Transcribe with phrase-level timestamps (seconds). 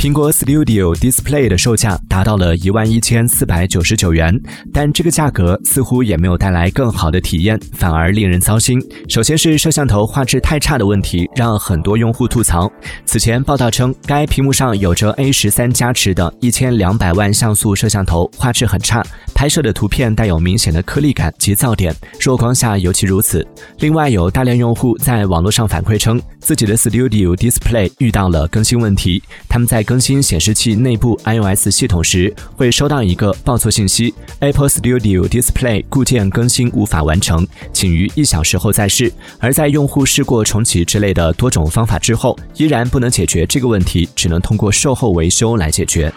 [0.00, 4.34] 苹果 Studio Display 的售价达到了一万一千四百九十九元，
[4.72, 8.80] 但这个价格似乎也没有带来更好的体验，反而令人糟心。
[9.10, 12.66] 首先是摄像头画质太差的问题，让很多用户吐槽。
[13.04, 19.04] 此前报道称，该屏幕上有着 A 十三加持的一千两百万像素摄像头，画质很差，
[19.34, 23.46] 拍摄的图片带有明显的颗粒感及噪点，弱光下尤其如此。
[23.80, 39.12] 另外，有大量用户在网络上反馈称，自己的 Studio Display 遇到了更新问题，他们在更新显示器内部 iOS 系统时，会收到一个报错信息：Apple Studio Display 固件更新无法完成，请于一小时后再试。
[39.40, 46.12] 而在用户试过重启之类的多种方法之后，依然不能解决这个问题，只能通过售后维修来解决。